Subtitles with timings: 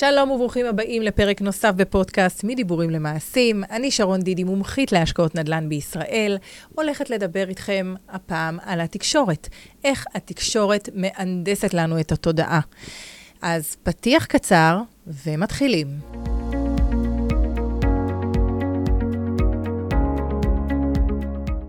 [0.00, 3.64] שלום וברוכים הבאים לפרק נוסף בפודקאסט מדיבורים למעשים.
[3.70, 6.38] אני שרון דידי, מומחית להשקעות נדל"ן בישראל,
[6.74, 9.48] הולכת לדבר איתכם הפעם על התקשורת.
[9.84, 12.60] איך התקשורת מהנדסת לנו את התודעה.
[13.42, 15.86] אז פתיח קצר ומתחילים.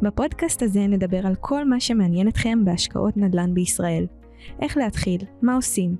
[0.01, 4.05] בפודקאסט הזה נדבר על כל מה שמעניין אתכם בהשקעות נדל"ן בישראל.
[4.61, 5.95] איך להתחיל, מה עושים,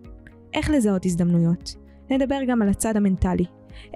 [0.54, 1.89] איך לזהות הזדמנויות.
[2.10, 3.46] נדבר גם על הצד המנטלי,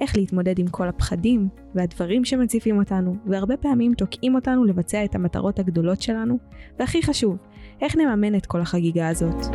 [0.01, 5.59] איך להתמודד עם כל הפחדים והדברים שמציפים אותנו, והרבה פעמים תוקעים אותנו לבצע את המטרות
[5.59, 6.37] הגדולות שלנו,
[6.79, 7.37] והכי חשוב,
[7.81, 9.45] איך נממן את כל החגיגה הזאת.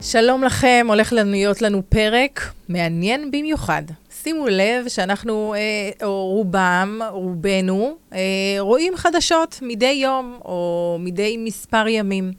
[0.00, 3.82] שלום לכם, הולך להיות לנו פרק מעניין במיוחד.
[4.22, 8.18] שימו לב שאנחנו, אה, או רובם, רובנו, אה,
[8.58, 12.32] רואים חדשות מדי יום או מדי מספר ימים.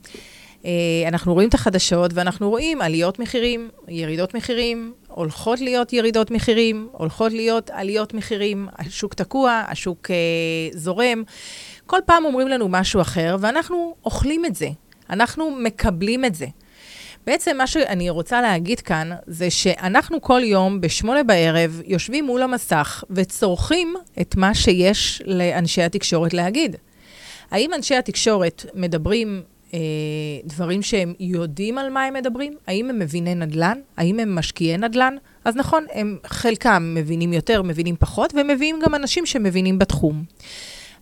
[0.64, 0.70] אה,
[1.08, 7.32] אנחנו רואים את החדשות ואנחנו רואים עליות מחירים, ירידות מחירים, הולכות להיות ירידות מחירים, הולכות
[7.32, 10.16] להיות עליות מחירים, השוק תקוע, השוק אה,
[10.72, 11.22] זורם.
[11.86, 14.68] כל פעם אומרים לנו משהו אחר ואנחנו אוכלים את זה,
[15.10, 16.46] אנחנו מקבלים את זה.
[17.26, 23.04] בעצם מה שאני רוצה להגיד כאן, זה שאנחנו כל יום בשמונה בערב יושבים מול המסך
[23.10, 26.76] וצורכים את מה שיש לאנשי התקשורת להגיד.
[27.50, 29.42] האם אנשי התקשורת מדברים
[29.74, 29.78] אה,
[30.44, 32.56] דברים שהם יודעים על מה הם מדברים?
[32.66, 33.78] האם הם מביני נדל"ן?
[33.96, 35.16] האם הם משקיעי נדל"ן?
[35.44, 40.24] אז נכון, הם חלקם מבינים יותר, מבינים פחות, והם מביאים גם אנשים שמבינים בתחום.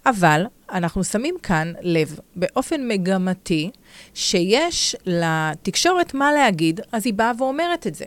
[0.07, 3.71] אבל אנחנו שמים כאן לב באופן מגמתי
[4.15, 8.05] שיש לתקשורת מה להגיד, אז היא באה ואומרת את זה.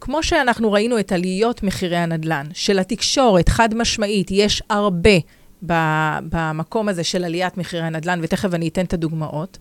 [0.00, 5.18] כמו שאנחנו ראינו את עליות מחירי הנדל"ן, שלתקשורת חד משמעית יש הרבה
[5.62, 9.58] במקום הזה של עליית מחירי הנדל"ן, ותכף אני אתן את הדוגמאות.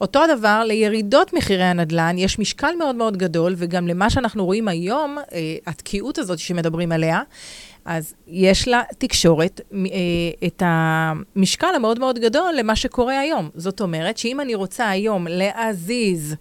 [0.00, 5.18] אותו הדבר, לירידות מחירי הנדל"ן יש משקל מאוד מאוד גדול, וגם למה שאנחנו רואים היום,
[5.18, 7.22] אה, התקיעות הזאת שמדברים עליה,
[7.88, 9.78] אז יש לה תקשורת אה,
[10.46, 13.50] את המשקל המאוד מאוד גדול למה שקורה היום.
[13.54, 16.34] זאת אומרת שאם אני רוצה היום להזיז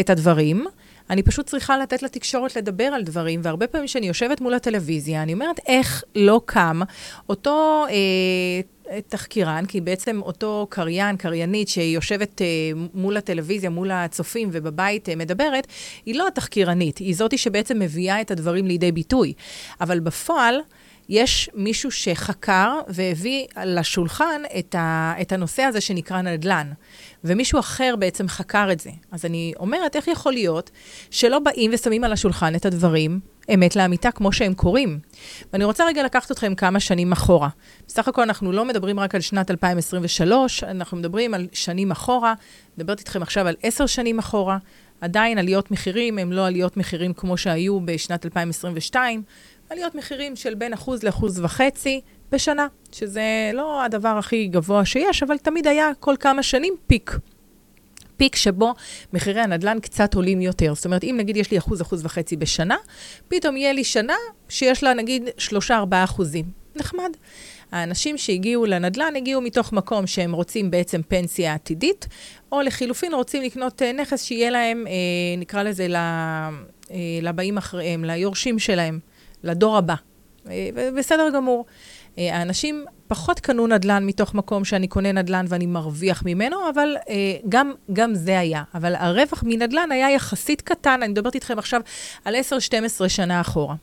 [0.00, 0.64] את הדברים,
[1.10, 5.32] אני פשוט צריכה לתת לתקשורת לדבר על דברים, והרבה פעמים כשאני יושבת מול הטלוויזיה, אני
[5.32, 6.80] אומרת, איך לא קם
[7.28, 12.46] אותו אה, תחקירן, כי בעצם אותו קריין, קריינית שיושבת אה,
[12.94, 15.66] מול הטלוויזיה, מול הצופים ובבית אה, מדברת,
[16.06, 19.32] היא לא התחקירנית, היא זאתי שבעצם מביאה את הדברים לידי ביטוי.
[19.80, 20.60] אבל בפועל,
[21.08, 26.72] יש מישהו שחקר והביא לשולחן את, ה, את הנושא הזה שנקרא נדל"ן,
[27.24, 28.90] ומישהו אחר בעצם חקר את זה.
[29.12, 30.70] אז אני אומרת, איך יכול להיות
[31.10, 33.20] שלא באים ושמים על השולחן את הדברים
[33.54, 34.98] אמת לאמיתה כמו שהם קורים?
[35.52, 37.48] ואני רוצה רגע לקחת אתכם כמה שנים אחורה.
[37.88, 42.34] בסך הכל אנחנו לא מדברים רק על שנת 2023, אנחנו מדברים על שנים אחורה,
[42.78, 44.58] מדברת איתכם עכשיו על עשר שנים אחורה.
[45.00, 49.22] עדיין עליות מחירים הם לא עליות מחירים כמו שהיו בשנת 2022.
[49.70, 52.00] עליות מחירים של בין אחוז לאחוז וחצי
[52.32, 57.18] בשנה, שזה לא הדבר הכי גבוה שיש, אבל תמיד היה כל כמה שנים פיק.
[58.16, 58.74] פיק שבו
[59.12, 60.74] מחירי הנדל"ן קצת עולים יותר.
[60.74, 62.76] זאת אומרת, אם נגיד יש לי אחוז, אחוז וחצי בשנה,
[63.28, 64.16] פתאום יהיה לי שנה
[64.48, 66.64] שיש לה נגיד שלושה, ארבעה אחוזים.
[66.76, 67.10] נחמד.
[67.72, 72.08] האנשים שהגיעו לנדל"ן הגיעו מתוך מקום שהם רוצים בעצם פנסיה עתידית,
[72.52, 74.92] או לחילופין רוצים לקנות אה, נכס שיהיה להם, אה,
[75.38, 76.48] נקרא לזה, אה,
[77.22, 78.98] לבאים אחריהם, ליורשים שלהם.
[79.44, 79.94] לדור הבא.
[80.50, 81.64] אה, בסדר גמור.
[82.18, 87.14] אה, האנשים פחות קנו נדל"ן מתוך מקום שאני קונה נדל"ן ואני מרוויח ממנו, אבל אה,
[87.48, 88.62] גם, גם זה היה.
[88.74, 91.80] אבל הרווח מנדל"ן היה יחסית קטן, אני מדברת איתכם עכשיו
[92.24, 92.34] על
[93.04, 93.74] 10-12 שנה אחורה.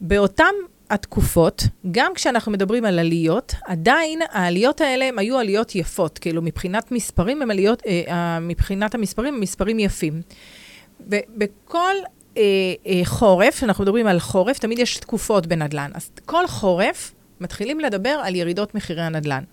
[0.00, 0.54] באותם
[0.90, 6.18] התקופות, גם כשאנחנו מדברים על עליות, עדיין העליות האלה הם היו עליות יפות.
[6.18, 10.22] כאילו, מבחינת מספרים, הם עליות, אה, מבחינת המספרים, הם מספרים יפים.
[11.00, 11.94] ובכל
[12.36, 12.42] אה,
[12.86, 15.90] אה, חורף, אנחנו מדברים על חורף, תמיד יש תקופות בנדל"ן.
[15.94, 19.44] אז כל חורף מתחילים לדבר על ירידות מחירי הנדל"ן.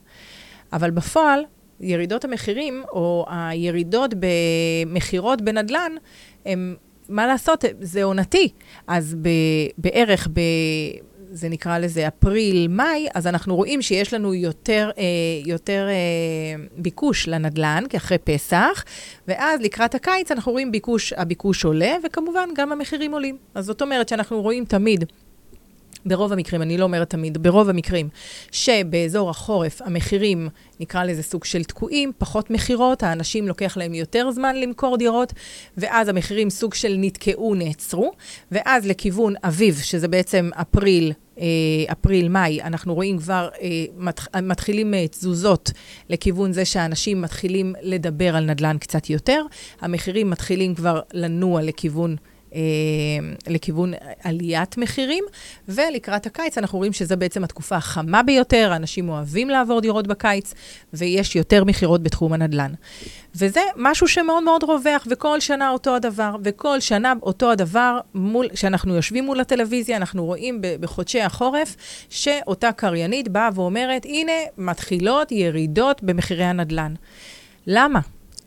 [0.74, 1.44] אבל בפועל,
[1.80, 5.92] ירידות המחירים, או הירידות במכירות בנדל"ן,
[6.46, 6.76] הם,
[7.10, 8.50] מה לעשות, זה עונתי.
[8.88, 9.30] אז ב,
[9.78, 10.40] בערך ב...
[11.32, 15.04] זה נקרא לזה אפריל-מאי, אז אנחנו רואים שיש לנו יותר, אה,
[15.46, 18.84] יותר אה, ביקוש לנדל"ן, כאחרי פסח,
[19.28, 23.38] ואז לקראת הקיץ אנחנו רואים ביקוש, הביקוש עולה, וכמובן גם המחירים עולים.
[23.56, 25.06] אז זאת אומרת שאנחנו רואים תמיד
[26.08, 28.10] ברוב המקרים, אני לא אומרת תמיד, ברוב המקרים,
[28.52, 30.50] שבאזור החורף המחירים,
[30.80, 35.34] נקרא לזה סוג של תקועים, פחות מכירות, האנשים לוקח להם יותר זמן למכור דירות,
[35.78, 38.12] ואז המחירים סוג של נתקעו, נעצרו,
[38.52, 41.46] ואז לכיוון אביב, שזה בעצם אפריל, אה,
[41.92, 45.72] אפריל-מאי, אנחנו רואים כבר, אה, מתחילים אה, תזוזות
[46.10, 49.42] לכיוון זה שהאנשים מתחילים לדבר על נדל"ן קצת יותר,
[49.82, 52.16] המחירים מתחילים כבר לנוע לכיוון...
[52.58, 52.62] אה,
[53.48, 53.94] לכיוון
[54.24, 55.24] עליית מחירים,
[55.68, 60.54] ולקראת הקיץ אנחנו רואים שזו בעצם התקופה החמה ביותר, אנשים אוהבים לעבור דירות בקיץ,
[60.94, 62.74] ויש יותר מכירות בתחום הנדל"ן.
[63.36, 68.00] וזה משהו שמאוד מאוד רווח, וכל שנה אותו הדבר, וכל שנה אותו הדבר,
[68.54, 71.76] כשאנחנו יושבים מול הטלוויזיה, אנחנו רואים בחודשי החורף,
[72.10, 76.94] שאותה קריינית באה ואומרת, הנה, מתחילות ירידות במחירי הנדל"ן.
[77.68, 78.00] למה?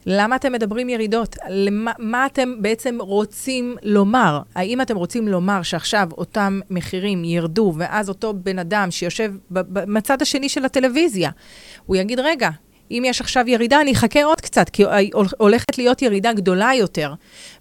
[0.06, 1.36] למה אתם מדברים ירידות?
[1.48, 4.40] למה, מה אתם בעצם רוצים לומר?
[4.54, 10.48] האם אתם רוצים לומר שעכשיו אותם מחירים ירדו, ואז אותו בן אדם שיושב בצד השני
[10.48, 11.30] של הטלוויזיה,
[11.86, 12.50] הוא יגיד, רגע,
[12.90, 14.84] אם יש עכשיו ירידה, אני אחכה עוד קצת, כי
[15.38, 17.14] הולכת להיות ירידה גדולה יותר.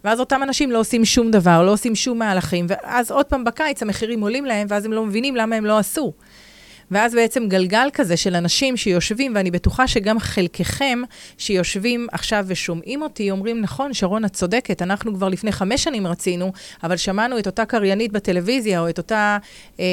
[0.04, 3.82] ואז אותם אנשים לא עושים שום דבר, לא עושים שום מהלכים, ואז עוד פעם בקיץ
[3.82, 6.14] המחירים עולים להם, ואז הם לא מבינים למה הם לא עשו.
[6.92, 11.02] ואז בעצם גלגל כזה של אנשים שיושבים, ואני בטוחה שגם חלקכם
[11.38, 16.52] שיושבים עכשיו ושומעים אותי, אומרים, נכון, שרון, את צודקת, אנחנו כבר לפני חמש שנים רצינו,
[16.84, 19.38] אבל שמענו את אותה קריינית בטלוויזיה, או את אותה
[19.80, 19.86] אה,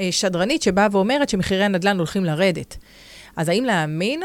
[0.00, 2.76] אה, שדרנית שבאה ואומרת שמחירי הנדל"ן הולכים לרדת.
[3.36, 4.22] אז האם להאמין?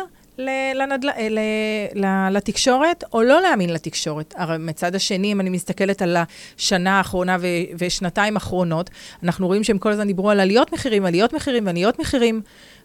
[0.75, 1.09] לנדל...
[1.09, 4.33] אה, לתקשורת, או לא להאמין לתקשורת.
[4.37, 6.17] הרי מצד השני, אם אני מסתכלת על
[6.57, 7.47] השנה האחרונה ו...
[7.77, 8.89] ושנתיים האחרונות,
[9.23, 12.41] אנחנו רואים שהם כל הזמן דיברו על עליות מחירים, עליות מחירים ועליות מחירים,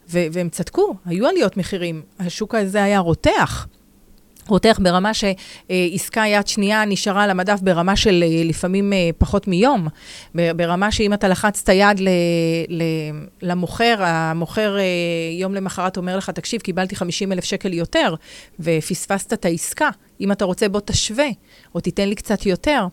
[0.09, 0.19] ו...
[0.33, 2.03] והם צדקו, היו עליות מחירים.
[2.21, 3.67] השוק הזה היה רותח.
[4.49, 9.89] רותח ברמה שעסקה יד שנייה נשארה על המדף ברמה של אה, לפעמים אה, פחות מיום,
[10.35, 12.01] ברמה שאם אתה לחצת יד
[13.43, 14.85] למוכר, המוכר אה,
[15.41, 18.15] יום למחרת אומר לך, תקשיב, קיבלתי 50 אלף שקל יותר,
[18.61, 19.91] ופספסת את העסקה.
[20.21, 21.29] אם אתה רוצה, בוא תשווה,
[21.75, 22.87] או תיתן לי קצת יותר.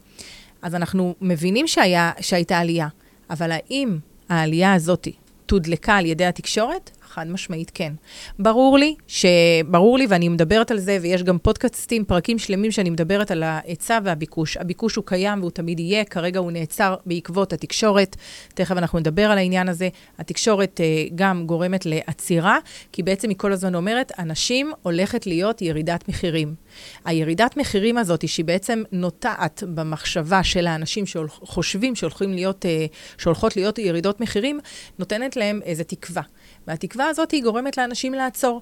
[0.61, 2.87] אז אנחנו מבינים שהיה, שהייתה עלייה,
[3.29, 3.97] אבל האם
[4.29, 5.07] העלייה הזאת
[5.45, 6.91] תודלקה על ידי התקשורת?
[7.13, 7.93] חד משמעית כן.
[8.39, 9.25] ברור לי, ש...
[9.67, 13.99] ברור לי, ואני מדברת על זה, ויש גם פודקאסטים, פרקים שלמים שאני מדברת על ההיצע
[14.03, 14.57] והביקוש.
[14.57, 18.15] הביקוש הוא קיים והוא תמיד יהיה, כרגע הוא נעצר בעקבות התקשורת.
[18.53, 19.89] תכף אנחנו נדבר על העניין הזה.
[20.19, 22.57] התקשורת uh, גם גורמת לעצירה,
[22.91, 26.55] כי בעצם היא כל הזמן אומרת, אנשים הולכת להיות ירידת מחירים.
[27.05, 33.79] הירידת מחירים הזאת, שהיא בעצם נוטעת במחשבה של האנשים שחושבים שהולכים להיות, uh, שהולכות להיות
[33.79, 34.59] ירידות מחירים,
[34.99, 36.23] נותנת להם איזו תקווה.
[36.67, 38.61] והתקווה הזאת היא גורמת לאנשים לעצור.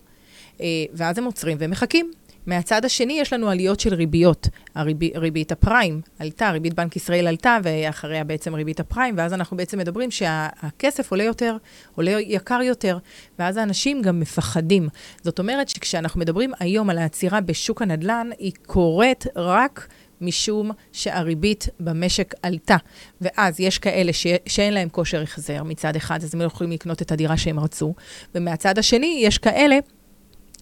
[0.61, 2.11] אה, ואז הם עוצרים ומחכים.
[2.45, 4.47] מהצד השני, יש לנו עליות של ריביות.
[4.75, 9.77] הריב, ריבית הפריים עלתה, ריבית בנק ישראל עלתה, ואחריה בעצם ריבית הפריים, ואז אנחנו בעצם
[9.77, 11.57] מדברים שהכסף עולה יותר,
[11.95, 12.97] עולה יקר יותר,
[13.39, 14.89] ואז האנשים גם מפחדים.
[15.21, 19.87] זאת אומרת שכשאנחנו מדברים היום על העצירה בשוק הנדל"ן, היא קורית רק...
[20.21, 22.77] משום שהריבית במשק עלתה.
[23.21, 24.27] ואז יש כאלה ש...
[24.45, 27.93] שאין להם כושר החזר מצד אחד, אז הם לא יכולים לקנות את הדירה שהם רצו,
[28.35, 29.79] ומהצד השני יש כאלה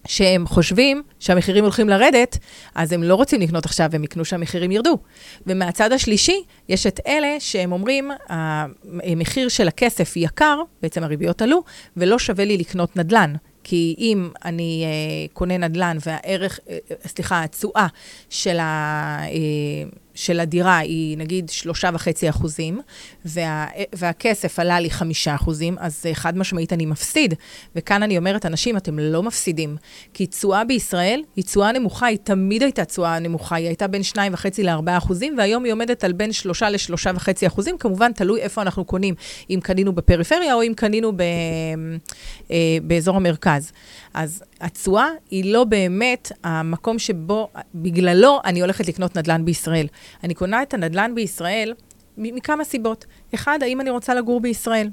[0.06, 2.38] שהם חושבים שהמחירים הולכים לרדת,
[2.74, 4.98] אז הם לא רוצים לקנות עכשיו, הם יקנו שהמחירים ירדו.
[5.46, 11.62] ומהצד השלישי, יש את אלה שהם אומרים, המחיר של הכסף יקר, בעצם הריביות עלו,
[11.96, 13.34] ולא שווה לי לקנות נדל"ן.
[13.70, 17.86] כי אם אני uh, קונה נדל"ן והערך, uh, סליחה, התשואה
[18.30, 22.80] של, ה, uh, של הדירה היא נגיד שלושה וחצי אחוזים,
[23.24, 27.34] וה, והכסף עלה לי חמישה אחוזים, אז uh, חד משמעית אני מפסיד.
[27.76, 29.76] וכאן אני אומרת, אנשים, אתם לא מפסידים.
[30.14, 34.34] כי תשואה בישראל היא תשואה נמוכה, היא תמיד הייתה תשואה נמוכה, היא הייתה בין שניים
[34.34, 38.62] וחצי לארבעה אחוזים, והיום היא עומדת על בין שלושה לשלושה וחצי אחוזים, כמובן תלוי איפה
[38.62, 39.14] אנחנו קונים,
[39.50, 42.50] אם קנינו בפריפריה או אם קנינו ב, uh,
[42.82, 43.72] באזור המרכז.
[44.14, 49.86] אז התשואה היא לא באמת המקום שבו, בגללו אני הולכת לקנות נדל"ן בישראל.
[50.24, 51.74] אני קונה את הנדל"ן בישראל
[52.18, 53.04] מכמה סיבות.
[53.34, 54.88] אחד, האם אני רוצה לגור בישראל?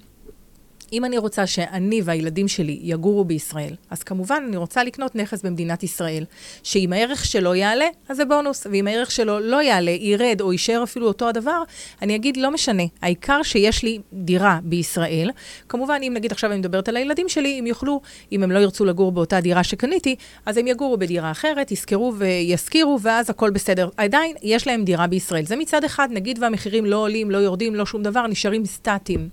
[0.94, 5.84] אם אני רוצה שאני והילדים שלי יגורו בישראל, אז כמובן אני רוצה לקנות נכס במדינת
[5.84, 6.26] ישראל,
[6.64, 10.84] שאם הערך שלו יעלה, אז זה בונוס, ואם הערך שלו לא יעלה, ירד או יישאר
[10.84, 11.64] אפילו אותו הדבר,
[12.02, 15.32] אני אגיד, לא משנה, העיקר שיש לי דירה בישראל.
[15.70, 18.02] כמובן, אם נגיד עכשיו אני מדברת על הילדים שלי, אם יוכלו,
[18.32, 20.16] אם הם לא ירצו לגור באותה דירה שקניתי,
[20.46, 23.90] אז הם יגורו בדירה אחרת, ישכרו וישכירו, ואז הכל בסדר.
[23.98, 25.46] עדיין, יש להם דירה בישראל.
[25.46, 29.30] זה מצד אחד, נגיד והמחירים לא עולים, לא יורדים, לא שום דבר, נשארים סטטיים.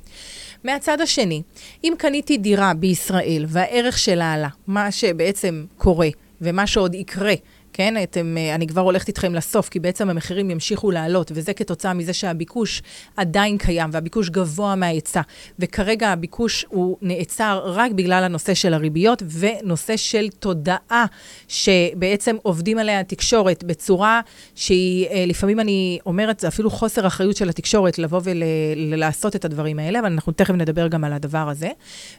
[0.65, 1.43] מהצד השני,
[1.85, 6.09] אם קניתי דירה בישראל והערך שלה עלה, מה שבעצם קורה
[6.41, 7.35] ומה שעוד יקרה
[7.77, 8.03] כן?
[8.03, 12.13] אתם, אה, אני כבר הולכת איתכם לסוף, כי בעצם המחירים ימשיכו לעלות, וזה כתוצאה מזה
[12.13, 12.83] שהביקוש
[13.17, 15.21] עדיין קיים, והביקוש גבוה מההיצע.
[15.59, 21.07] וכרגע הביקוש הוא נעצר רק בגלל הנושא של הריביות, ונושא של תודעה,
[21.49, 24.21] שבעצם עובדים עליה התקשורת בצורה
[24.55, 29.79] שהיא, אה, לפעמים אני אומרת, זה אפילו חוסר אחריות של התקשורת לבוא ולעשות את הדברים
[29.79, 31.69] האלה, אבל אנחנו תכף נדבר גם על הדבר הזה.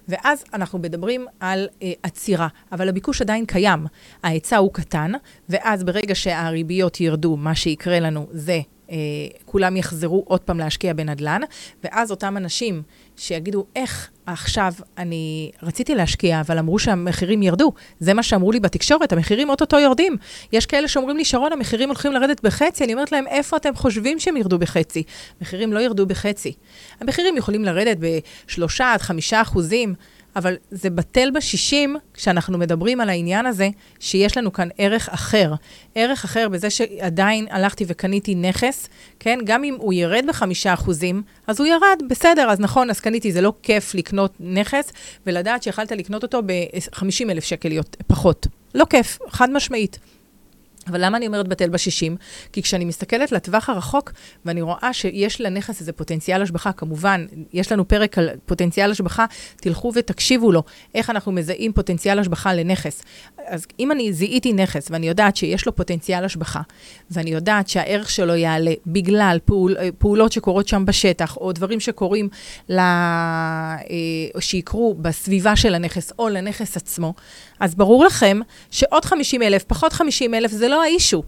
[0.07, 3.85] ואז אנחנו מדברים על אה, עצירה, אבל הביקוש עדיין קיים.
[4.23, 5.11] ההיצע הוא קטן,
[5.49, 8.59] ואז ברגע שהריביות ירדו, מה שיקרה לנו זה,
[8.91, 8.97] אה,
[9.45, 11.41] כולם יחזרו עוד פעם להשקיע בנדל"ן,
[11.83, 12.81] ואז אותם אנשים
[13.17, 17.71] שיגידו, איך עכשיו אני רציתי להשקיע, אבל אמרו שהמחירים ירדו.
[17.99, 20.17] זה מה שאמרו לי בתקשורת, המחירים אוטוטו יורדים.
[20.51, 22.83] יש כאלה שאומרים לי, שרון, המחירים הולכים לרדת בחצי.
[22.83, 25.03] אני אומרת להם, איפה אתם חושבים שהם ירדו בחצי?
[25.39, 26.53] המחירים לא ירדו בחצי.
[27.01, 29.95] המחירים יכולים לרדת בשלושה עד חמישה אחוזים.
[30.35, 35.53] אבל זה בטל בשישים כשאנחנו מדברים על העניין הזה, שיש לנו כאן ערך אחר.
[35.95, 38.89] ערך אחר בזה שעדיין הלכתי וקניתי נכס,
[39.19, 39.39] כן?
[39.45, 43.41] גם אם הוא ירד בחמישה אחוזים, אז הוא ירד, בסדר, אז נכון, אז קניתי, זה
[43.41, 44.91] לא כיף לקנות נכס,
[45.25, 48.47] ולדעת שיכלת לקנות אותו ב-50 אלף שקל פחות.
[48.75, 49.99] לא כיף, חד משמעית.
[50.87, 52.17] אבל למה אני אומרת בטל בשישים?
[52.53, 54.11] כי כשאני מסתכלת לטווח הרחוק,
[54.45, 59.25] ואני רואה שיש לנכס איזה פוטנציאל השבחה, כמובן, יש לנו פרק על פוטנציאל השבחה,
[59.55, 60.63] תלכו ותקשיבו לו,
[60.95, 63.03] איך אנחנו מזהים פוטנציאל השבחה לנכס.
[63.47, 66.61] אז אם אני זיהיתי נכס, ואני יודעת שיש לו פוטנציאל השבחה,
[67.11, 72.29] ואני יודעת שהערך שלו יעלה בגלל פעול, פעולות שקורות שם בשטח, או דברים שקורים,
[72.69, 72.81] לה,
[73.89, 77.13] אה, שיקרו בסביבה של הנכס, או לנכס עצמו,
[77.59, 78.39] אז ברור לכם
[78.71, 81.23] שעוד 50 אלף, פחות 50 אלף, זה לא האישו.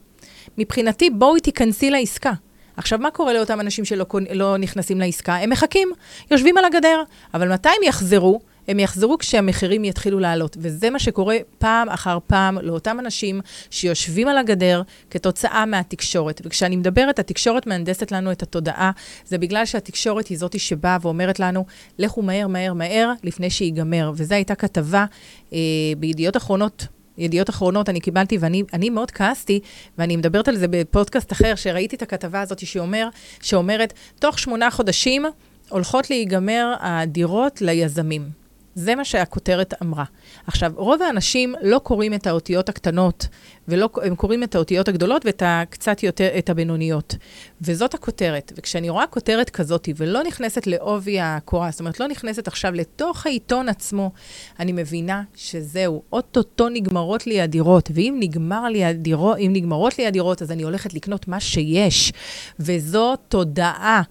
[0.58, 2.32] מבחינתי, בואי תיכנסי לעסקה.
[2.78, 5.36] עכשיו, מה קורה לאותם אנשים שלא לא נכנסים לעסקה?
[5.36, 5.92] הם מחכים,
[6.32, 7.04] יושבים על הגדר,
[7.34, 8.40] אבל מתי הם יחזרו?
[8.68, 10.58] הם יחזרו כשהמחירים יתחילו לעלות.
[10.60, 16.42] וזה מה שקורה פעם אחר פעם לאותם אנשים שיושבים על הגדר כתוצאה מהתקשורת.
[16.46, 18.92] וכשאני מדברת, התקשורת מהנדסת לנו את התודעה,
[19.26, 21.66] זה בגלל שהתקשורת היא זאתי שבאה ואומרת לנו,
[22.00, 24.12] לכו מהר, מהר, מהר, לפני שיגמר.
[24.16, 25.06] וזו הייתה כתבה
[25.54, 25.58] אה,
[25.98, 29.60] בידיעות אחרונות ידיעות אחרונות, אני קיבלתי, ואני מאוד כעסתי,
[29.98, 33.10] ואני מדברת על זה בפודקאסט אחר, שראיתי את הכתבה הזאת שאומר,
[33.42, 35.26] שאומרת, תוך שמונה חודשים
[35.70, 38.47] הולכות להיגמר הדירות ליזמים.
[38.78, 40.04] זה מה שהכותרת אמרה.
[40.48, 43.28] עכשיו, רוב האנשים לא קוראים את האותיות הקטנות,
[43.68, 47.16] והם קוראים את האותיות הגדולות ואת הקצת יותר, את הבינוניות.
[47.62, 48.54] וזאת הכותרת.
[48.58, 53.70] וכשאני רואה כותרת כזאת, ולא נכנסת לעובי הקורה, זאת אומרת, לא נכנסת עכשיו לתוך העיתון
[53.70, 54.12] עצמו,
[54.60, 57.90] אני מבינה שזהו, אוטוטו נגמרות לי הדירות.
[57.94, 62.14] ואם נגמר לי הדירות, אם נגמרות לי הדירות, אז אני הולכת לקנות מה שיש.
[62.60, 64.02] וזו תודעה.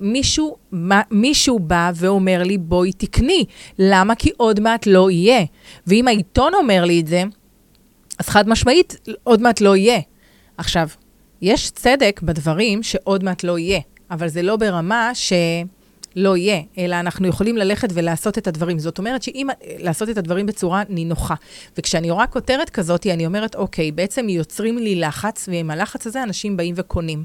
[0.00, 3.44] מישהו, מה, מישהו בא ואומר לי, בואי תקני.
[3.78, 4.15] למה?
[4.18, 5.44] כי עוד מעט לא יהיה.
[5.86, 7.22] ואם העיתון אומר לי את זה,
[8.18, 10.00] אז חד משמעית, עוד מעט לא יהיה.
[10.58, 10.88] עכשיו,
[11.42, 13.80] יש צדק בדברים שעוד מעט לא יהיה,
[14.10, 15.32] אבל זה לא ברמה ש...
[16.16, 18.78] לא יהיה, אלא אנחנו יכולים ללכת ולעשות את הדברים.
[18.78, 21.34] זאת אומרת שאם, לעשות את הדברים בצורה נינוחה.
[21.78, 26.56] וכשאני רואה כותרת כזאת, אני אומרת, אוקיי, בעצם יוצרים לי לחץ, ועם הלחץ הזה אנשים
[26.56, 27.24] באים וקונים.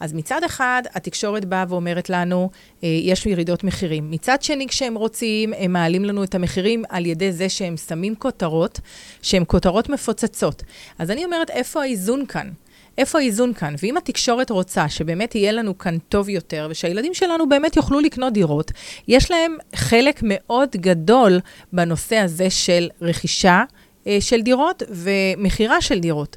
[0.00, 2.50] אז מצד אחד, התקשורת באה ואומרת לנו,
[2.84, 4.10] אה, יש ירידות מחירים.
[4.10, 8.80] מצד שני, כשהם רוצים, הם מעלים לנו את המחירים על ידי זה שהם שמים כותרות,
[9.22, 10.62] שהן כותרות מפוצצות.
[10.98, 12.50] אז אני אומרת, איפה האיזון כאן?
[12.98, 13.74] איפה האיזון כאן?
[13.82, 18.72] ואם התקשורת רוצה שבאמת יהיה לנו כאן טוב יותר, ושהילדים שלנו באמת יוכלו לקנות דירות,
[19.08, 21.40] יש להם חלק מאוד גדול
[21.72, 23.62] בנושא הזה של רכישה.
[24.06, 26.36] אה, של דירות ומכירה של דירות,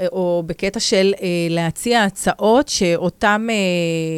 [0.00, 3.46] אה, או בקטע של אה, להציע הצעות שאותם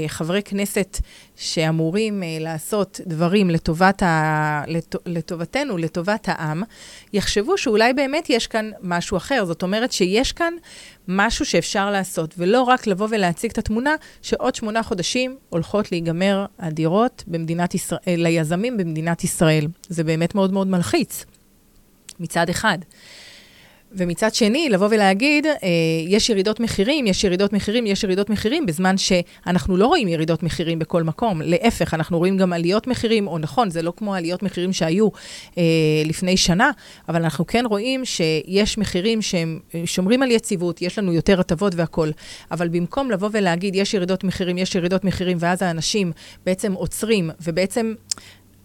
[0.06, 0.98] חברי כנסת
[1.36, 4.62] שאמורים לעשות דברים לטובת ה...
[5.06, 6.62] לטובתנו, לטובת העם,
[7.12, 9.44] יחשבו שאולי באמת יש כאן משהו אחר.
[9.44, 10.54] זאת אומרת שיש כאן
[11.08, 17.24] משהו שאפשר לעשות, ולא רק לבוא ולהציג את התמונה שעוד שמונה חודשים הולכות להיגמר הדירות
[17.26, 19.66] במדינת ישראל, ליזמים במדינת ישראל.
[19.88, 21.24] זה באמת מאוד מאוד מלחיץ.
[22.20, 22.78] מצד אחד.
[23.92, 25.58] ומצד שני, לבוא ולהגיד, אה,
[26.08, 30.78] יש ירידות מחירים, יש ירידות מחירים, יש ירידות מחירים, בזמן שאנחנו לא רואים ירידות מחירים
[30.78, 31.42] בכל מקום.
[31.44, 35.08] להפך, אנחנו רואים גם עליות מחירים, או נכון, זה לא כמו עליות מחירים שהיו
[35.58, 35.62] אה,
[36.04, 36.70] לפני שנה,
[37.08, 41.74] אבל אנחנו כן רואים שיש מחירים שהם אה, שומרים על יציבות, יש לנו יותר הטבות
[41.74, 42.12] והכול.
[42.50, 46.12] אבל במקום לבוא ולהגיד, יש ירידות מחירים, יש ירידות מחירים, ואז האנשים
[46.46, 47.94] בעצם עוצרים, ובעצם...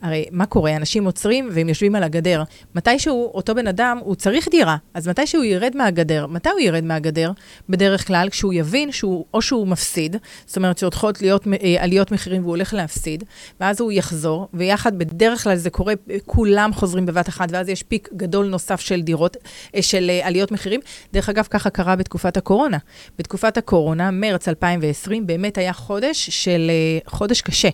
[0.01, 0.75] הרי מה קורה?
[0.75, 2.43] אנשים עוצרים והם יושבים על הגדר.
[2.75, 6.83] מתישהו אותו בן אדם, הוא צריך דירה, אז מתי שהוא ירד מהגדר, מתי הוא ירד
[6.83, 7.31] מהגדר?
[7.69, 10.15] בדרך כלל, כשהוא יבין שהוא, או שהוא מפסיד,
[10.45, 13.23] זאת אומרת שהולכות להיות אה, עליות מחירים והוא הולך להפסיד,
[13.59, 15.93] ואז הוא יחזור, ויחד, בדרך כלל זה קורה,
[16.25, 19.37] כולם חוזרים בבת אחת, ואז יש פיק גדול נוסף של דירות,
[19.75, 20.79] אה, של אה, עליות מחירים.
[21.13, 22.77] דרך אגב, ככה קרה בתקופת הקורונה.
[23.19, 26.71] בתקופת הקורונה, מרץ 2020, באמת היה חודש של,
[27.05, 27.69] חודש קשה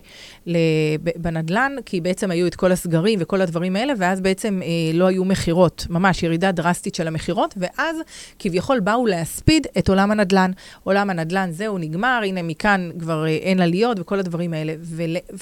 [1.16, 5.24] בנדל"ן, כי בעצם היו את כל הסגרים וכל הדברים האלה, ואז בעצם אה, לא היו
[5.24, 7.96] מכירות, ממש ירידה דרסטית של המכירות, ואז
[8.38, 10.50] כביכול באו להספיד את עולם הנדל"ן.
[10.84, 14.74] עולם הנדל"ן, זהו, נגמר, הנה מכאן כבר אה, אין עליות וכל הדברים האלה.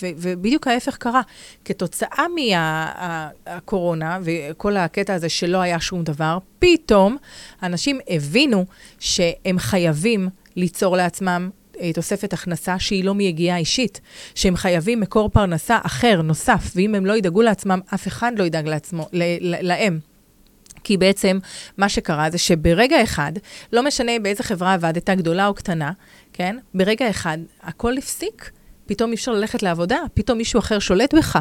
[0.00, 1.22] ובדיוק ההפך קרה.
[1.64, 2.24] כתוצאה
[3.46, 7.16] מהקורונה מה- וכל הקטע הזה שלא היה שום דבר, פתאום
[7.62, 8.64] אנשים הבינו
[8.98, 11.50] שהם חייבים ליצור לעצמם
[11.94, 14.00] תוספת הכנסה שהיא לא מיגיעה אישית,
[14.34, 18.68] שהם חייבים מקור פרנסה אחר, נוסף, ואם הם לא ידאגו לעצמם, אף אחד לא ידאג
[18.68, 19.08] לעצמו,
[19.42, 19.98] להם.
[20.84, 21.38] כי בעצם
[21.76, 23.32] מה שקרה זה שברגע אחד,
[23.72, 25.92] לא משנה באיזה חברה עבדת, גדולה או קטנה,
[26.32, 26.56] כן?
[26.74, 28.50] ברגע אחד הכל הפסיק.
[28.86, 31.38] פתאום אי אפשר ללכת לעבודה, פתאום מישהו אחר שולט בך.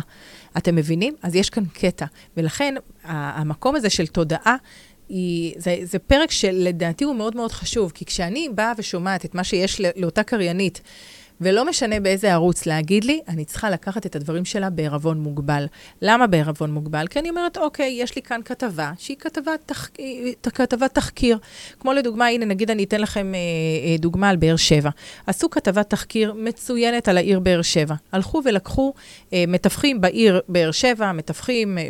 [0.57, 1.15] אתם מבינים?
[1.23, 2.05] אז יש כאן קטע.
[2.37, 4.55] ולכן, המקום הזה של תודעה
[5.09, 9.43] היא, זה, זה פרק שלדעתי הוא מאוד מאוד חשוב, כי כשאני באה ושומעת את מה
[9.43, 10.81] שיש לאותה קריינית,
[11.41, 15.65] ולא משנה באיזה ערוץ להגיד לי, אני צריכה לקחת את הדברים שלה בערבון מוגבל.
[16.01, 17.07] למה בערבון מוגבל?
[17.07, 19.89] כי אני אומרת, אוקיי, יש לי כאן כתבה, שהיא כתבת, תח...
[20.43, 21.37] כתבת תחקיר.
[21.79, 24.89] כמו לדוגמה, הנה, נגיד אני אתן לכם אה, אה, דוגמה על באר שבע.
[25.27, 27.95] עשו כתבת תחקיר מצוינת על העיר באר שבע.
[28.11, 28.93] הלכו ולקחו
[29.33, 31.83] אה, מתווכים בעיר באר שבע, מתווכים אה,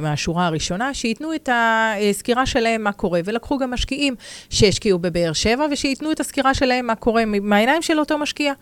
[0.00, 4.14] מהשורה הראשונה, שייתנו את הסקירה שלהם מה קורה, ולקחו גם משקיעים
[4.50, 8.52] שהשקיעו בבאר שבע, ושייתנו את הסקירה שלהם מה קורה מהעיניים של אותו משקיע.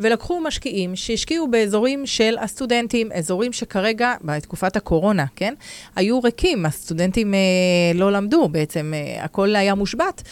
[0.00, 5.54] ולקחו משקיעים שהשקיעו באזורים של הסטודנטים, אזורים שכרגע, בתקופת הקורונה, כן,
[5.96, 7.38] היו ריקים, הסטודנטים אה,
[7.94, 10.22] לא למדו, בעצם אה, הכל היה מושבת.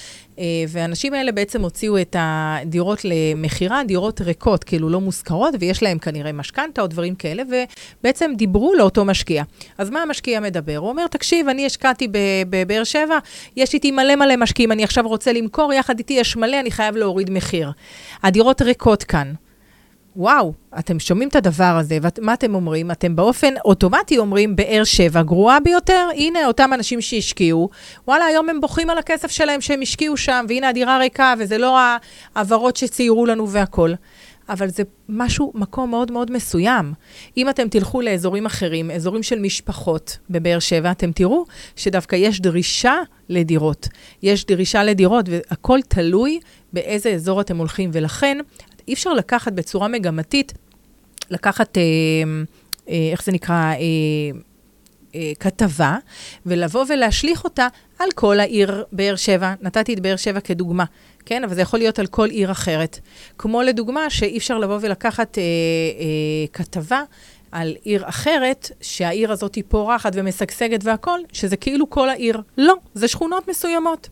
[0.40, 5.98] אה, והאנשים האלה בעצם הוציאו את הדירות למכירה, דירות ריקות, כאילו לא מושכרות, ויש להם
[5.98, 7.42] כנראה משכנתה או דברים כאלה,
[8.00, 9.42] ובעצם דיברו לאותו משקיע.
[9.78, 10.76] אז מה המשקיע מדבר?
[10.76, 12.08] הוא אומר, תקשיב, אני השקעתי
[12.50, 13.18] בבאר שבע,
[13.56, 16.96] יש איתי מלא מלא משקיעים, אני עכשיו רוצה למכור, יחד איתי יש מלא, אני חייב
[16.96, 17.72] להוריד מחיר.
[18.22, 19.32] הדירות ריקות כאן.
[20.16, 22.90] וואו, אתם שומעים את הדבר הזה, ומה אתם אומרים?
[22.90, 27.68] אתם באופן אוטומטי אומרים, באר שבע גרועה ביותר, הנה אותם אנשים שהשקיעו,
[28.08, 31.78] וואלה, היום הם בוכים על הכסף שלהם שהם השקיעו שם, והנה הדירה ריקה, וזה לא
[32.34, 33.94] העברות שציירו לנו והכול.
[34.50, 36.92] אבל זה משהו, מקום מאוד מאוד מסוים.
[37.36, 41.44] אם אתם תלכו לאזורים אחרים, אזורים של משפחות בבאר שבע, אתם תראו
[41.76, 42.94] שדווקא יש דרישה
[43.28, 43.88] לדירות.
[44.22, 46.40] יש דרישה לדירות, והכל תלוי
[46.72, 48.38] באיזה אזור אתם הולכים, ולכן
[48.90, 50.52] אי אפשר לקחת בצורה מגמתית,
[51.30, 51.82] לקחת, אה,
[52.88, 53.76] אה, איך זה נקרא, אה,
[55.14, 55.96] אה, כתבה,
[56.46, 57.66] ולבוא ולהשליך אותה
[57.98, 59.54] על כל העיר באר שבע.
[59.60, 60.84] נתתי את באר שבע כדוגמה,
[61.26, 61.44] כן?
[61.44, 62.98] אבל זה יכול להיות על כל עיר אחרת.
[63.38, 67.02] כמו לדוגמה, שאי אפשר לבוא ולקחת אה, אה, כתבה
[67.52, 72.40] על עיר אחרת, שהעיר הזאת היא פורחת ומשגשגת והכול, שזה כאילו כל העיר.
[72.58, 74.08] לא, זה שכונות מסוימות.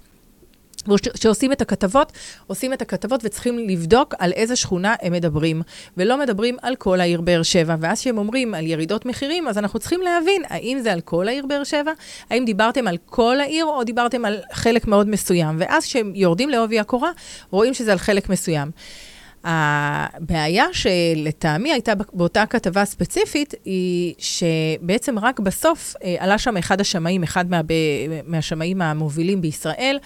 [1.15, 2.13] שעושים את הכתבות,
[2.47, 5.63] עושים את הכתבות וצריכים לבדוק על איזה שכונה הם מדברים,
[5.97, 7.77] ולא מדברים על כל העיר באר שבע.
[7.81, 11.47] ואז כשהם אומרים על ירידות מחירים, אז אנחנו צריכים להבין, האם זה על כל העיר
[11.47, 11.93] באר שבע?
[12.31, 15.57] האם דיברתם על כל העיר, או דיברתם על חלק מאוד מסוים?
[15.59, 17.11] ואז כשהם יורדים לעובי הקורה,
[17.51, 18.71] רואים שזה על חלק מסוים.
[19.51, 27.23] הבעיה שלטעמי הייתה באותה כתבה ספציפית, היא שבעצם רק בסוף אה, עלה שם אחד השמאים,
[27.23, 27.61] אחד מה,
[28.27, 29.99] מהשמאים המובילים בישראל,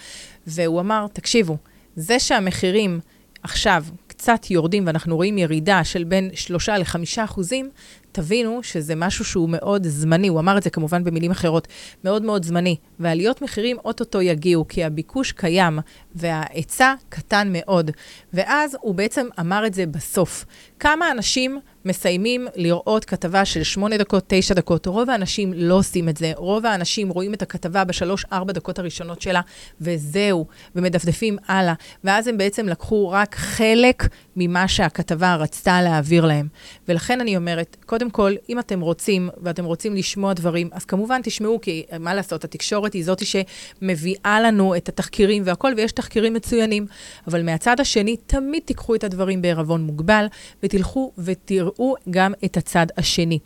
[0.47, 1.57] והוא אמר, תקשיבו,
[1.95, 2.99] זה שהמחירים
[3.43, 3.83] עכשיו
[4.23, 7.69] קצת יורדים ואנחנו רואים ירידה של בין 3 ל-5 אחוזים,
[8.11, 11.67] תבינו שזה משהו שהוא מאוד זמני, הוא אמר את זה כמובן במילים אחרות,
[12.03, 12.75] מאוד מאוד זמני.
[12.99, 15.79] ועליות מחירים אוטוטו יגיעו, כי הביקוש קיים
[16.15, 17.91] וההיצע קטן מאוד.
[18.33, 20.45] ואז הוא בעצם אמר את זה בסוף.
[20.79, 24.85] כמה אנשים מסיימים לראות כתבה של 8 דקות, 9 דקות?
[24.85, 26.31] רוב האנשים לא עושים את זה.
[26.35, 29.41] רוב האנשים רואים את הכתבה בשלוש-ארבע דקות הראשונות שלה,
[29.81, 31.73] וזהו, ומדפדפים הלאה.
[32.03, 36.47] ואז הם בעצם לקחו רק חלק ממה שהכתבה רצתה להעביר להם.
[36.87, 41.61] ולכן אני אומרת, קודם כל, אם אתם רוצים, ואתם רוצים לשמוע דברים, אז כמובן תשמעו,
[41.61, 46.85] כי מה לעשות, התקשורת היא זאת שמביאה לנו את התחקירים והכול, ויש תחקירים מצוינים.
[47.27, 50.25] אבל מהצד השני, תמיד תיקחו את הדברים בערבון מוגבל,
[50.63, 51.72] ותלכו ותראו
[52.09, 53.39] גם את הצד השני.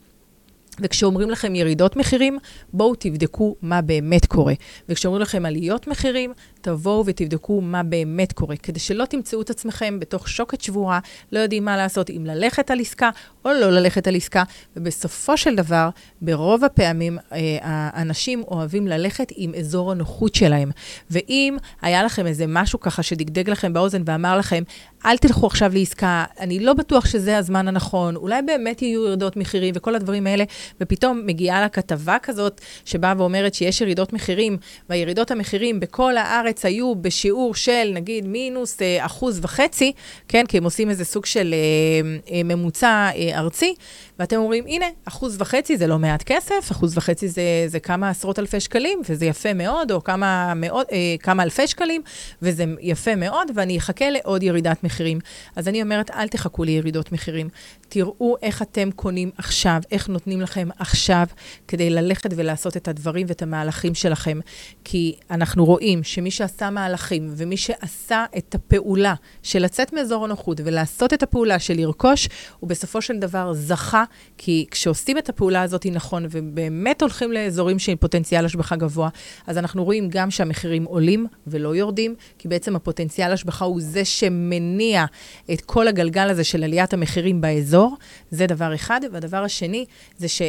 [0.80, 2.38] וכשאומרים לכם ירידות מחירים,
[2.74, 4.54] בואו תבדקו מה באמת קורה.
[4.90, 10.30] וכשאומרים לכם עליות מחירים, תבואו ותבדקו מה באמת קורה, כדי שלא תמצאו את עצמכם בתוך
[10.30, 11.00] שוקת שבורה,
[11.32, 13.10] לא יודעים מה לעשות, אם ללכת על עסקה
[13.46, 14.44] או לא ללכת על עסקה,
[14.76, 15.90] ובסופו של דבר,
[16.22, 20.72] ברוב הפעמים, אה, האנשים אוהבים ללכת עם אזור הנוחות שלהם.
[21.12, 24.63] ואם היה לכם איזה משהו ככה שדגדג לכם באוזן ואמר לכם,
[25.06, 29.74] אל תלכו עכשיו לעסקה, אני לא בטוח שזה הזמן הנכון, אולי באמת יהיו ירידות מחירים
[29.78, 30.44] וכל הדברים האלה,
[30.82, 34.58] ופתאום מגיעה לה כתבה כזאת שבאה ואומרת שיש ירידות מחירים,
[34.90, 39.92] והירידות המחירים בכל הארץ היו בשיעור של נגיד מינוס אה, אחוז וחצי,
[40.28, 43.76] כן, כי הם עושים איזה סוג של אה, אה, ממוצע אה, ארצי,
[44.20, 48.40] ואתם אומרים, הנה, אחוז וחצי זה לא מעט כסף, אחוז וחצי זה, זה כמה עשרות
[48.40, 52.02] אלפי שקלים, וזה יפה מאוד, או כמה, מאות, אה, כמה אלפי שקלים,
[52.42, 55.20] וזה יפה מאוד, ואני אחכה לעוד ירידת מחירים.
[55.56, 57.50] אז אני אומרת, אל תחכו לירידות מחירים.
[57.90, 61.26] תראו איך אתם קונים עכשיו, איך נותנים לכם עכשיו,
[61.67, 64.39] כדי ללכת ולעשות את הדברים ואת המהלכים שלכם.
[64.84, 71.13] כי אנחנו רואים שמי שעשה מהלכים, ומי שעשה את הפעולה של לצאת מאזור הנוחות ולעשות
[71.13, 74.04] את הפעולה של לרכוש, הוא בסופו של דבר זכה
[74.38, 79.10] כי כשעושים את הפעולה הזאת נכון, ובאמת הולכים לאזורים של פוטנציאל השבחה גבוה,
[79.48, 85.06] אז אנחנו רואים גם שהמחירים עולים ולא יורדים, כי בעצם הפוטנציאל השבחה הוא זה שמניע
[85.54, 87.98] את כל הגלגל הזה של עליית המחירים באזור.
[88.32, 89.02] זה דבר אחד.
[89.12, 89.86] והדבר השני,
[90.17, 90.41] זה ש...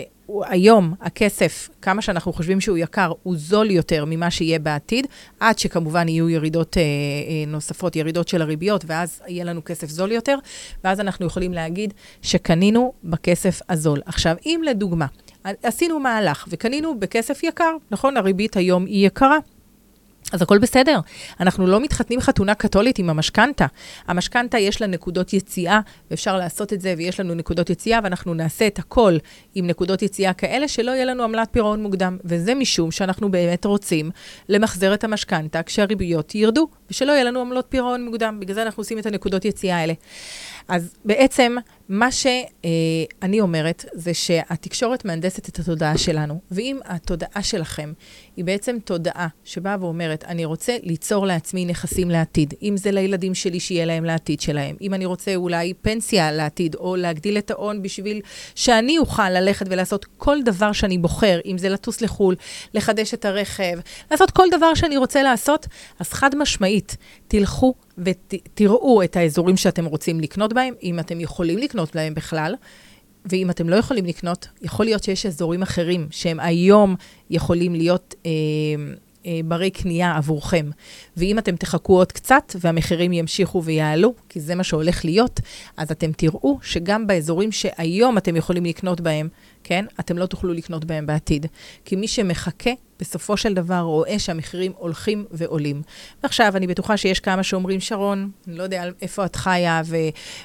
[0.43, 5.07] היום הכסף, כמה שאנחנו חושבים שהוא יקר, הוא זול יותר ממה שיהיה בעתיד,
[5.41, 6.87] עד שכמובן יהיו ירידות אה, אה,
[7.47, 10.39] נוספות, ירידות של הריביות, ואז יהיה לנו כסף זול יותר,
[10.85, 14.01] ואז אנחנו יכולים להגיד שקנינו בכסף הזול.
[14.07, 15.07] עכשיו, אם לדוגמה,
[15.45, 18.17] עשינו מהלך וקנינו בכסף יקר, נכון?
[18.17, 19.39] הריבית היום היא יקרה.
[20.33, 21.01] אז הכל בסדר.
[21.41, 23.67] אנחנו לא מתחתנים חתונה קתולית עם המשכנתה.
[24.07, 28.67] המשכנתה יש לה נקודות יציאה, ואפשר לעשות את זה, ויש לנו נקודות יציאה, ואנחנו נעשה
[28.67, 29.17] את הכל
[29.55, 32.17] עם נקודות יציאה כאלה, שלא יהיה לנו עמלת פירעון מוקדם.
[32.25, 34.11] וזה משום שאנחנו באמת רוצים
[34.49, 38.37] למחזר את המשכנתה כשהריביות ירדו, ושלא יהיה לנו עמלות פירעון מוקדם.
[38.41, 39.93] בגלל זה אנחנו עושים את הנקודות יציאה האלה.
[40.69, 41.57] אז בעצם,
[41.89, 47.93] מה שאני אומרת, זה שהתקשורת מהנדסת את התודעה שלנו, ואם התודעה שלכם
[48.37, 53.61] היא בעצם תודעה שבאה ואומרת, אני רוצה ליצור לעצמי נכסים לעתיד, אם זה לילדים שלי
[53.61, 58.21] שיהיה להם לעתיד שלהם, אם אני רוצה אולי פנסיה לעתיד, או להגדיל את ההון בשביל
[58.55, 62.37] שאני אוכל ללכת ולעשות כל דבר שאני בוחר, אם זה לטוס לחו"ל,
[62.75, 63.79] לחדש את הרכב,
[64.11, 65.67] לעשות כל דבר שאני רוצה לעשות,
[65.99, 66.97] אז חד משמעית,
[67.29, 72.55] תלכו ותראו את האזורים שאתם רוצים לקנות בהם, אם אתם יכולים לקנות בהם בכלל.
[73.25, 76.95] ואם אתם לא יכולים לקנות, יכול להיות שיש אזורים אחרים שהם היום
[77.31, 78.31] יכולים להיות אה,
[79.27, 80.71] אה, ברי קנייה עבורכם.
[81.17, 85.41] ואם אתם תחכו עוד קצת והמחירים ימשיכו ויעלו, כי זה מה שהולך להיות,
[85.77, 89.29] אז אתם תראו שגם באזורים שהיום אתם יכולים לקנות בהם,
[89.65, 91.47] כן, אתם לא תוכלו לקנות בהם בעתיד.
[91.85, 95.83] כי מי שמחכה בסופו של דבר רואה שהמחירים הולכים ועולים.
[96.23, 99.97] ועכשיו, אני בטוחה שיש כמה שאומרים, שרון, אני לא יודע איפה את חיה ו-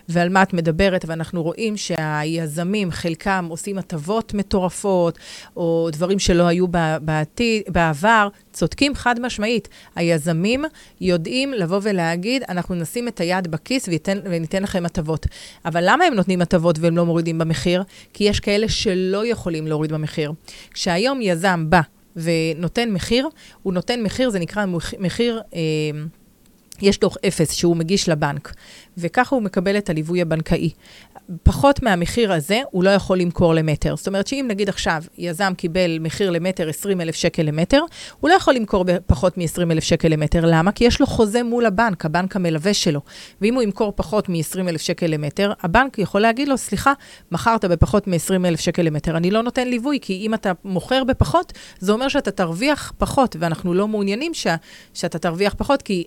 [0.10, 5.20] ועל מה את מדברת, ואנחנו רואים שהיזמים, חלקם עושים הטבות מטורפות,
[5.58, 6.66] או דברים שלא היו
[7.02, 8.28] בעתיד, בעבר.
[8.54, 9.70] צודקים חד משמעית.
[9.96, 10.66] היזמים
[11.02, 15.28] יודעים לבוא ולהגיד, אנחנו נשים את היד בכיס וניתן, וניתן לכם הטבות.
[15.66, 17.84] אבל למה הם נותנים הטבות והם לא מורידים במחיר?
[18.14, 20.32] כי יש כאלה שלא יכולים להוריד במחיר.
[20.74, 21.82] כשהיום יזם בא
[22.16, 23.30] ונותן מחיר,
[23.64, 24.66] הוא נותן מחיר, זה נקרא
[25.00, 25.42] מחיר...
[25.54, 25.60] אה,
[26.82, 28.54] יש דוח אפס שהוא מגיש לבנק,
[28.98, 30.70] וככה הוא מקבל את הליווי הבנקאי.
[31.44, 33.96] פחות מהמחיר הזה, הוא לא יכול למכור למטר.
[33.96, 37.82] זאת אומרת שאם נגיד עכשיו יזם קיבל מחיר למטר 20 אלף שקל למטר,
[38.20, 40.46] הוא לא יכול למכור בפחות מ-20 אלף שקל למטר.
[40.46, 40.72] למה?
[40.72, 43.02] כי יש לו חוזה מול הבנק, הבנק המלווה שלו.
[43.42, 46.94] ואם הוא ימכור פחות מ-20 אלף שקל למטר, הבנק יכול להגיד לו, סליחה,
[47.32, 51.54] מכרת בפחות מ-20 אלף שקל למטר, אני לא נותן ליווי, כי אם אתה מוכר בפחות,
[51.80, 54.48] זה אומר שאתה תרוויח פחות, ואנחנו לא מעוניינים ש-
[54.94, 56.04] שאתה תרוויח פחות, כי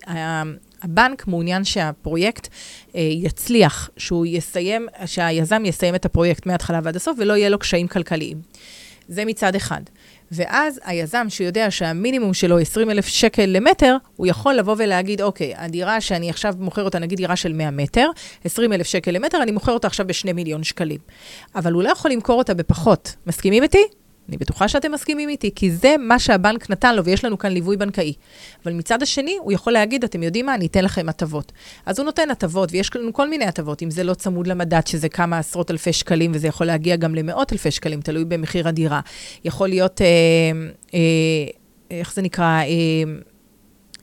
[0.83, 2.49] הבנק מעוניין שהפרויקט
[2.95, 7.89] אה, יצליח, שהוא יסיים, שהיזם יסיים את הפרויקט מההתחלה ועד הסוף ולא יהיה לו קשיים
[7.89, 8.41] כלכליים.
[9.09, 9.81] זה מצד אחד.
[10.33, 16.01] ואז היזם שיודע שהמינימום שלו 20 אלף שקל למטר, הוא יכול לבוא ולהגיד, אוקיי, הדירה
[16.01, 18.11] שאני עכשיו מוכר אותה, נגיד דירה של 100 מטר,
[18.45, 20.99] 20 אלף שקל למטר, אני מוכר אותה עכשיו ב-2 מיליון שקלים.
[21.55, 23.15] אבל הוא לא יכול למכור אותה בפחות.
[23.27, 23.83] מסכימים איתי?
[24.29, 27.77] אני בטוחה שאתם מסכימים איתי, כי זה מה שהבנק נתן לו, ויש לנו כאן ליווי
[27.77, 28.13] בנקאי.
[28.65, 31.53] אבל מצד השני, הוא יכול להגיד, אתם יודעים מה, אני אתן לכם הטבות.
[31.87, 35.09] אז הוא נותן הטבות, ויש לנו כל מיני הטבות, אם זה לא צמוד למדד, שזה
[35.09, 39.01] כמה עשרות אלפי שקלים, וזה יכול להגיע גם למאות אלפי שקלים, תלוי במחיר הדירה.
[39.45, 40.07] יכול להיות, אה,
[40.95, 41.01] אה,
[41.91, 42.65] איך זה נקרא, אה,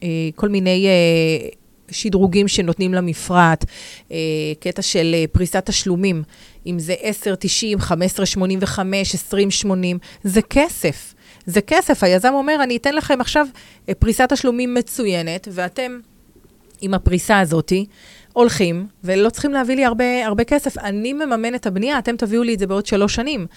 [0.04, 0.88] אה, כל מיני...
[0.88, 1.63] אה,
[1.94, 3.66] שדרוגים שנותנים למפרט,
[4.12, 4.18] אה,
[4.60, 6.24] קטע של אה, פריסת תשלומים,
[6.66, 6.96] אם זה
[7.80, 8.80] 10.90, 15.85,
[9.64, 9.68] 20.80,
[10.24, 11.14] זה כסף.
[11.46, 12.04] זה כסף.
[12.04, 13.48] היזם אומר, אני אתן לכם עכשיו
[13.90, 16.00] אה, פריסת תשלומים מצוינת, ואתם
[16.82, 17.86] עם הפריסה הזאתי,
[18.34, 20.78] הולכים, ולא צריכים להביא לי הרבה, הרבה כסף.
[20.78, 23.48] אני מממן את הבנייה, אתם תביאו לי את זה בעוד שלוש שנים.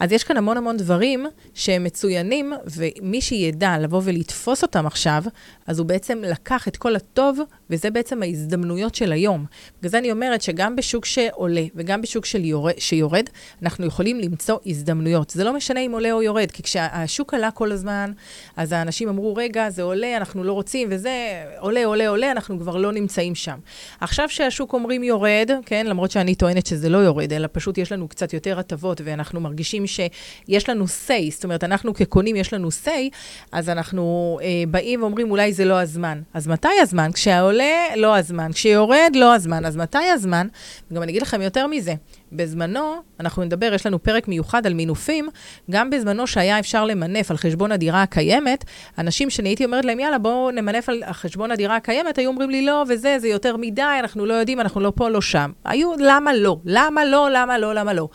[0.00, 5.22] אז יש כאן המון המון דברים שהם מצוינים, ומי שידע לבוא ולתפוס אותם עכשיו,
[5.66, 7.38] אז הוא בעצם לקח את כל הטוב,
[7.70, 9.44] וזה בעצם ההזדמנויות של היום.
[9.78, 13.24] בגלל זה אני אומרת שגם בשוק שעולה וגם בשוק של יורד, שיורד,
[13.62, 15.30] אנחנו יכולים למצוא הזדמנויות.
[15.30, 18.12] זה לא משנה אם עולה או יורד, כי כשהשוק עלה כל הזמן,
[18.56, 22.76] אז האנשים אמרו, רגע, זה עולה, אנחנו לא רוצים, וזה עולה, עולה, עולה, אנחנו כבר
[22.76, 23.58] לא נמצאים שם.
[24.00, 28.08] עכשיו שהשוק אומרים יורד, כן, למרות שאני טוענת שזה לא יורד, אלא פשוט יש לנו
[28.08, 33.14] קצת יותר הטבות, ואנחנו מרגישים שיש לנו say, זאת אומרת, אנחנו כקונים, יש לנו say,
[33.52, 36.20] אז אנחנו אה, באים ואומרים, אולי זה לא הזמן.
[36.34, 37.12] אז מתי הזמן?
[37.12, 37.57] כשהעולה,
[37.96, 38.52] לא הזמן.
[38.52, 39.64] כשיורד, לא הזמן.
[39.64, 40.48] אז מתי הזמן?
[40.90, 41.94] וגם אני אגיד לכם יותר מזה.
[42.32, 45.28] בזמנו, אנחנו נדבר, יש לנו פרק מיוחד על מינופים,
[45.70, 48.64] גם בזמנו שהיה אפשר למנף על חשבון הדירה הקיימת,
[48.98, 52.66] אנשים שאני הייתי אומרת להם, יאללה, בואו נמנף על חשבון הדירה הקיימת, היו אומרים לי,
[52.66, 55.50] לא, וזה, זה יותר מדי, אנחנו לא יודעים, אנחנו לא פה, לא שם.
[55.64, 56.56] היו, למה לא?
[56.64, 57.28] למה לא?
[57.32, 57.74] למה לא?
[57.74, 58.08] למה לא?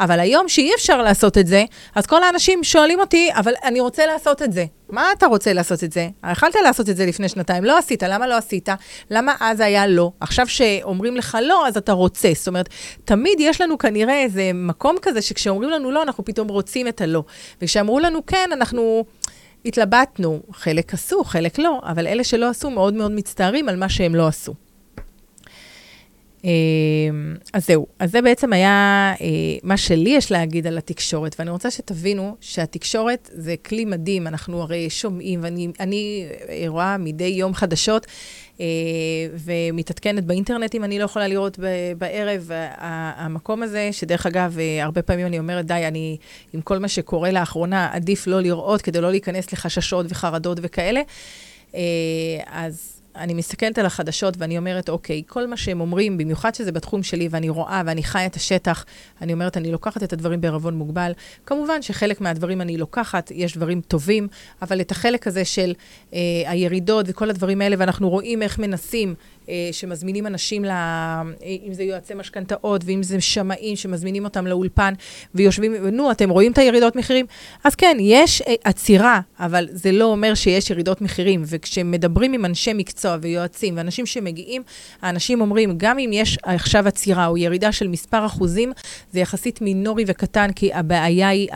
[0.00, 4.06] אבל היום שאי אפשר לעשות את זה, אז כל האנשים שואלים אותי, אבל אני רוצה
[4.06, 4.64] לעשות את זה.
[4.92, 6.08] מה אתה רוצה לעשות את זה?
[6.32, 8.68] יכלת לעשות את זה לפני שנתיים, לא עשית, למה לא עשית?
[9.10, 10.12] למה אז היה לא?
[10.20, 12.32] עכשיו שאומרים לך לא, אז אתה רוצה.
[12.34, 12.68] זאת אומרת,
[13.04, 17.22] תמיד יש לנו כנראה איזה מקום כזה שכשאומרים לנו לא, אנחנו פתאום רוצים את הלא.
[17.62, 19.04] וכשאמרו לנו כן, אנחנו
[19.64, 20.40] התלבטנו.
[20.52, 24.26] חלק עשו, חלק לא, אבל אלה שלא עשו מאוד מאוד מצטערים על מה שהם לא
[24.26, 24.54] עשו.
[26.44, 29.26] אמ, אז זהו, אז זה בעצם היה אה,
[29.62, 34.90] מה שלי יש להגיד על התקשורת, ואני רוצה שתבינו שהתקשורת זה כלי מדהים, אנחנו הרי
[34.90, 36.26] שומעים, ואני
[36.66, 38.06] רואה מדי יום חדשות
[38.60, 38.66] אה,
[39.34, 41.58] ומתעדכנת באינטרנט אם אני לא יכולה לראות
[41.98, 42.50] בערב.
[42.76, 46.16] המקום הזה, שדרך אגב, אה, הרבה פעמים אני אומרת, די, אני,
[46.52, 51.00] עם כל מה שקורה לאחרונה, עדיף לא לראות כדי לא להיכנס לחששות וחרדות וכאלה.
[52.46, 52.99] אז...
[53.16, 57.28] אני מסתכלת על החדשות ואני אומרת, אוקיי, כל מה שהם אומרים, במיוחד שזה בתחום שלי
[57.30, 58.84] ואני רואה ואני חיה את השטח,
[59.20, 61.12] אני אומרת, אני לוקחת את הדברים בערבון מוגבל.
[61.46, 64.28] כמובן שחלק מהדברים אני לוקחת, יש דברים טובים,
[64.62, 65.74] אבל את החלק הזה של
[66.14, 69.14] אה, הירידות וכל הדברים האלה, ואנחנו רואים איך מנסים
[69.72, 70.70] שמזמינים אנשים, ל...
[70.70, 74.94] אה, אם זה יועצי משכנתאות ואם זה שמאים שמזמינים אותם לאולפן
[75.34, 77.26] ויושבים, נו, אתם רואים את הירידות מחירים?
[77.64, 81.42] אז כן, יש אה, עצירה, אבל זה לא אומר שיש ירידות מחירים.
[81.46, 84.62] וכשמדברים עם אנשי מקצוע ויועצים ואנשים שמגיעים,
[85.02, 88.72] האנשים אומרים, גם אם יש עכשיו עצירה או ירידה של מספר אחוזים,
[89.12, 91.48] זה יחסית מינורי וקטן, כי הבעיה היא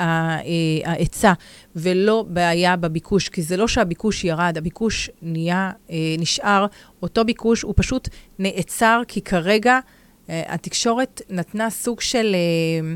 [0.85, 1.33] ההיצע.
[1.77, 6.67] ולא בעיה בביקוש, כי זה לא שהביקוש ירד, הביקוש נהיה, אה, נשאר
[7.03, 8.09] אותו ביקוש, הוא פשוט
[8.39, 9.79] נעצר, כי כרגע
[10.31, 12.95] אה, התקשורת נתנה סוג של אה,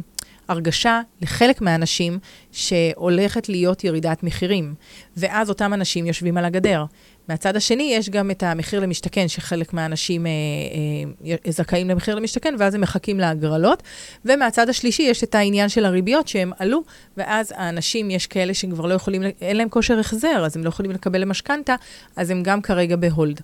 [0.49, 2.19] הרגשה לחלק מהאנשים
[2.53, 4.75] שהולכת להיות ירידת מחירים,
[5.17, 6.85] ואז אותם אנשים יושבים על הגדר.
[7.29, 10.31] מהצד השני, יש גם את המחיר למשתכן, שחלק מהאנשים אה,
[11.27, 13.83] אה, זכאים למחיר למשתכן, ואז הם מחכים להגרלות.
[14.25, 16.83] ומהצד השלישי, יש את העניין של הריביות, שהם עלו,
[17.17, 20.91] ואז האנשים, יש כאלה שכבר לא יכולים, אין להם כושר החזר, אז הם לא יכולים
[20.91, 21.75] לקבל משכנתה,
[22.17, 23.41] אז הם גם כרגע ב hold.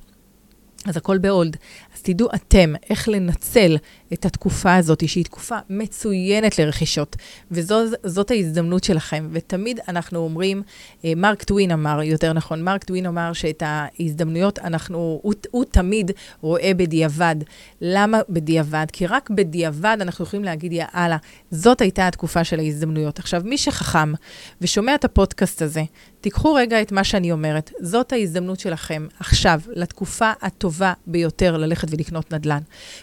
[0.86, 1.56] אז הכל ב hold.
[1.94, 3.76] אז תדעו אתם איך לנצל
[4.14, 7.16] את התקופה הזאת, שהיא תקופה מצוינת לרכישות,
[7.50, 9.28] וזאת ההזדמנות שלכם.
[9.32, 10.62] ותמיד אנחנו אומרים,
[11.04, 16.10] אה, מרק טווין אמר, יותר נכון, מרק טווין אמר שאת ההזדמנויות אנחנו, הוא, הוא תמיד
[16.40, 17.36] רואה בדיעבד.
[17.80, 18.86] למה בדיעבד?
[18.92, 21.16] כי רק בדיעבד אנחנו יכולים להגיד, יאללה,
[21.50, 23.18] זאת הייתה התקופה של ההזדמנויות.
[23.18, 24.12] עכשיו, מי שחכם
[24.60, 25.82] ושומע את הפודקאסט הזה,
[26.20, 27.70] תיקחו רגע את מה שאני אומרת.
[27.80, 32.60] זאת ההזדמנות שלכם עכשיו, לתקופה הטובה ביותר ללכת ולקנות נדל"ן.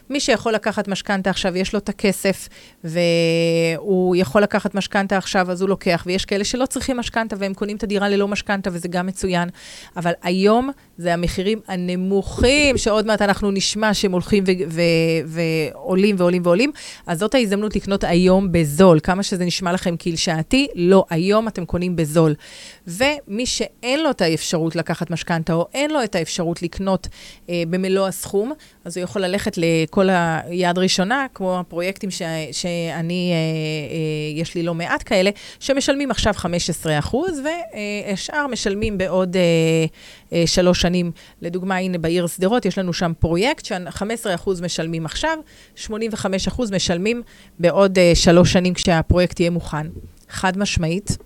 [0.10, 2.50] מי שיכול לקחת משכנתה עכשיו, יש לו את הכסף,
[2.84, 6.04] והוא יכול לקחת משכנתה עכשיו, אז הוא לוקח.
[6.08, 9.50] ויש כאלה שלא צריכים משכנתה והם קונים את הדירה ללא משכנתה, וזה גם מצוין.
[9.98, 14.44] אבל היום זה המחירים הנמוכים, שעוד מעט אנחנו נשמע שהם הולכים
[15.28, 16.72] ועולים ועולים ועולים.
[17.08, 19.00] אז זאת ההזדמנות לקנות היום בזול.
[19.00, 22.34] כמה שזה נשמע לכם קלשעתי, לא, היום אתם קונים בזול.
[22.88, 27.08] ומי שאין לו את האפשרות לקחת משכנתה, או אין לו את האפשרות לקנות
[27.50, 28.52] אה, במלוא הסכום,
[28.86, 34.64] אז הוא יכול ללכת לכל היד ראשונה, כמו הפרויקטים ש, שאני, אה, אה, יש לי
[34.64, 39.42] לא מעט כאלה, שמשלמים עכשיו 15 אחוז, והשאר משלמים בעוד אה,
[40.34, 41.12] אה, שלוש שנים.
[41.42, 45.38] לדוגמה, הנה בעיר שדרות, יש לנו שם פרויקט ש-15 אחוז משלמים עכשיו,
[45.76, 47.22] 85 אחוז משלמים
[47.60, 49.88] בעוד אה, שלוש שנים כשהפרויקט יהיה מוכן.
[50.30, 51.18] חד משמעית,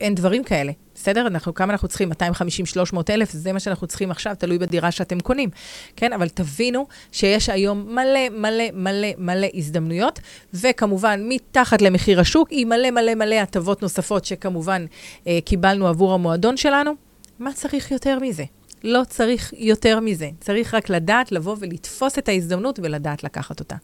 [0.00, 0.72] אין דברים כאלה.
[1.06, 1.26] בסדר?
[1.26, 2.08] אנחנו, כמה אנחנו צריכים?
[2.08, 5.50] 250, 300 אלף, זה מה שאנחנו צריכים עכשיו, תלוי בדירה שאתם קונים,
[5.96, 6.12] כן?
[6.12, 10.20] אבל תבינו שיש היום מלא, מלא, מלא, מלא הזדמנויות,
[10.54, 14.86] וכמובן, מתחת למחיר השוק, עם מלא, מלא, מלא הטבות נוספות שכמובן
[15.26, 16.92] אה, קיבלנו עבור המועדון שלנו.
[17.38, 18.44] מה צריך יותר מזה?
[18.84, 20.30] לא צריך יותר מזה.
[20.40, 23.76] צריך רק לדעת לבוא ולתפוס את ההזדמנות ולדעת לקחת אותה.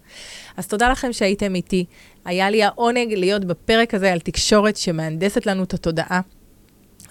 [0.57, 1.85] אז תודה לכם שהייתם איתי.
[2.25, 6.21] היה לי העונג להיות בפרק הזה על תקשורת שמהנדסת לנו את התודעה.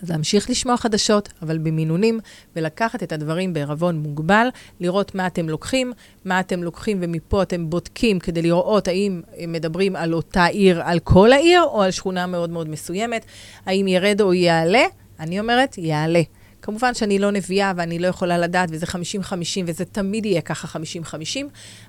[0.03, 2.19] אז להמשיך לשמוע חדשות, אבל במינונים,
[2.55, 4.47] ולקחת את הדברים בערבון מוגבל,
[4.79, 5.93] לראות מה אתם לוקחים,
[6.25, 11.33] מה אתם לוקחים, ומפה אתם בודקים כדי לראות האם מדברים על אותה עיר, על כל
[11.33, 13.25] העיר, או על שכונה מאוד מאוד מסוימת,
[13.65, 14.83] האם ירד או יעלה.
[15.19, 16.21] אני אומרת, יעלה.
[16.61, 18.89] כמובן שאני לא נביאה ואני לא יכולה לדעת, וזה 50-50,
[19.65, 21.15] וזה תמיד יהיה ככה 50-50,